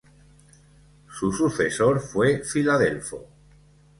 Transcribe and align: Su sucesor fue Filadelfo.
Su 1.11 1.31
sucesor 1.31 1.99
fue 1.99 2.39
Filadelfo. 2.39 3.27